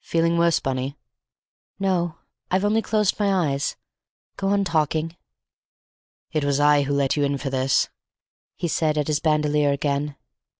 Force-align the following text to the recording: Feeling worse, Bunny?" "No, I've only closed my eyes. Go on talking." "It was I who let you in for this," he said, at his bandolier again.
Feeling 0.00 0.36
worse, 0.36 0.58
Bunny?" 0.58 0.96
"No, 1.78 2.16
I've 2.50 2.64
only 2.64 2.82
closed 2.82 3.20
my 3.20 3.52
eyes. 3.52 3.76
Go 4.36 4.48
on 4.48 4.64
talking." 4.64 5.16
"It 6.32 6.42
was 6.44 6.58
I 6.58 6.82
who 6.82 6.92
let 6.92 7.16
you 7.16 7.22
in 7.22 7.38
for 7.38 7.50
this," 7.50 7.88
he 8.56 8.66
said, 8.66 8.98
at 8.98 9.06
his 9.06 9.20
bandolier 9.20 9.70
again. 9.70 10.16